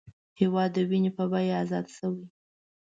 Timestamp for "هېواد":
0.39-0.69